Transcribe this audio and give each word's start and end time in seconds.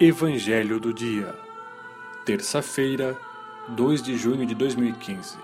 Evangelho 0.00 0.78
do 0.78 0.94
Dia, 0.94 1.34
terça-feira, 2.24 3.18
2 3.70 4.00
de 4.00 4.16
junho 4.16 4.46
de 4.46 4.54
2015. 4.54 5.36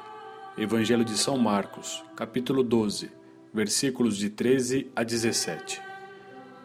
Evangelho 0.56 1.04
de 1.04 1.18
São 1.18 1.36
Marcos, 1.36 2.04
capítulo 2.14 2.62
12, 2.62 3.11
versículos 3.52 4.16
de 4.16 4.30
13 4.30 4.93
a 4.95 5.02
17. 5.02 5.82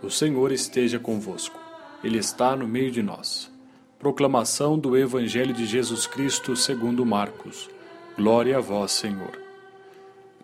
O 0.04 0.10
Senhor 0.12 0.52
esteja 0.52 1.00
convosco, 1.00 1.60
Ele 2.04 2.20
está 2.20 2.55
no 2.55 2.68
meio 2.68 2.91
de 2.91 3.02
nós. 3.02 3.52
Proclamação 3.98 4.78
do 4.78 4.96
Evangelho 4.96 5.52
de 5.52 5.66
Jesus 5.66 6.06
Cristo 6.06 6.56
segundo 6.56 7.04
Marcos. 7.04 7.71
Glória 8.16 8.58
a 8.58 8.62
vós, 8.62 8.92
Senhor. 8.92 9.32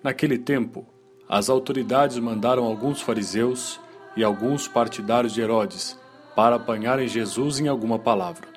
Naquele 0.01 0.39
tempo, 0.39 0.83
as 1.29 1.47
autoridades 1.47 2.17
mandaram 2.17 2.63
alguns 2.63 3.01
fariseus 3.01 3.79
e 4.17 4.23
alguns 4.23 4.67
partidários 4.67 5.31
de 5.31 5.41
Herodes 5.41 5.95
para 6.35 6.57
apanharem 6.57 7.07
Jesus 7.07 7.59
em 7.59 7.67
alguma 7.67 7.97
palavra. 7.97 8.47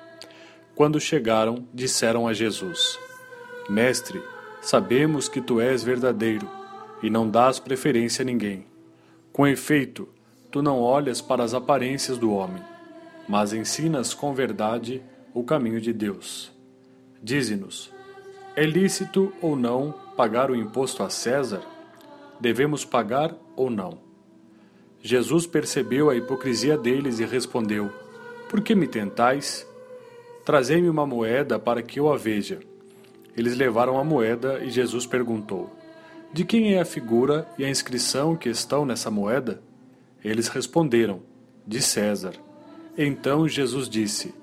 Quando 0.75 0.99
chegaram, 0.99 1.67
disseram 1.73 2.27
a 2.27 2.33
Jesus: 2.33 2.99
Mestre, 3.69 4.21
sabemos 4.61 5.27
que 5.27 5.41
tu 5.41 5.59
és 5.59 5.83
verdadeiro 5.83 6.49
e 7.01 7.09
não 7.09 7.29
dás 7.29 7.59
preferência 7.59 8.23
a 8.23 8.25
ninguém. 8.25 8.65
Com 9.31 9.47
efeito, 9.47 10.09
tu 10.51 10.61
não 10.61 10.79
olhas 10.79 11.21
para 11.21 11.43
as 11.43 11.53
aparências 11.53 12.17
do 12.17 12.31
homem, 12.31 12.61
mas 13.27 13.53
ensinas 13.53 14.13
com 14.13 14.33
verdade 14.33 15.01
o 15.33 15.43
caminho 15.43 15.79
de 15.79 15.93
Deus. 15.93 16.51
Dize-nos: 17.21 17.91
é 18.55 18.65
lícito 18.65 19.31
ou 19.41 19.55
não 19.55 19.93
pagar 20.17 20.51
o 20.51 20.55
imposto 20.55 21.03
a 21.03 21.09
César? 21.09 21.61
Devemos 22.39 22.83
pagar 22.83 23.33
ou 23.55 23.69
não? 23.69 24.08
Jesus 25.01 25.47
percebeu 25.47 26.09
a 26.09 26.15
hipocrisia 26.15 26.77
deles 26.77 27.19
e 27.19 27.25
respondeu: 27.25 27.89
Por 28.49 28.61
que 28.61 28.75
me 28.75 28.87
tentais? 28.87 29.67
Trazei-me 30.45 30.89
uma 30.89 31.05
moeda 31.05 31.57
para 31.57 31.81
que 31.81 31.99
eu 31.99 32.11
a 32.11 32.17
veja. 32.17 32.59
Eles 33.37 33.55
levaram 33.55 33.97
a 33.97 34.03
moeda 34.03 34.59
e 34.63 34.69
Jesus 34.69 35.05
perguntou: 35.05 35.73
De 36.33 36.43
quem 36.43 36.73
é 36.73 36.81
a 36.81 36.85
figura 36.85 37.47
e 37.57 37.63
a 37.63 37.69
inscrição 37.69 38.35
que 38.35 38.49
estão 38.49 38.85
nessa 38.85 39.09
moeda? 39.09 39.61
Eles 40.23 40.47
responderam: 40.49 41.21
De 41.65 41.81
César. 41.81 42.33
Então 42.97 43.47
Jesus 43.47 43.87
disse: 43.87 44.33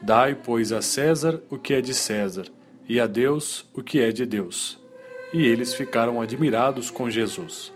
Dai, 0.00 0.34
pois, 0.34 0.72
a 0.72 0.80
César 0.80 1.42
o 1.50 1.58
que 1.58 1.74
é 1.74 1.82
de 1.82 1.92
César, 1.92 2.46
e 2.88 2.98
a 2.98 3.06
Deus 3.06 3.68
o 3.74 3.82
que 3.82 4.00
é 4.00 4.10
de 4.10 4.24
Deus. 4.24 4.78
E 5.34 5.44
eles 5.44 5.74
ficaram 5.74 6.20
admirados 6.22 6.90
com 6.90 7.10
Jesus. 7.10 7.75